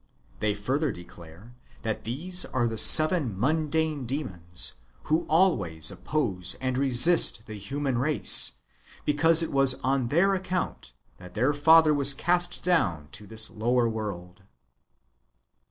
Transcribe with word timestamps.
They 0.39 0.55
further 0.55 0.91
declare 0.91 1.53
that 1.83 2.05
these 2.05 2.43
are 2.43 2.67
the 2.67 2.79
seven 2.79 3.39
mundane 3.39 4.07
demons, 4.07 4.73
wdio 5.05 5.27
always 5.29 5.91
oppose 5.91 6.55
and 6.59 6.75
resist 6.75 7.45
the 7.45 7.53
human 7.53 7.99
race, 7.99 8.53
because 9.05 9.43
it 9.43 9.51
was 9.51 9.75
on 9.83 10.07
their 10.07 10.33
account 10.33 10.93
that 11.17 11.35
their 11.35 11.53
father 11.53 11.93
was 11.93 12.15
cast 12.15 12.63
down 12.63 13.09
to 13.11 13.27
this 13.27 13.51
lower 13.51 13.87
world. 13.87 14.41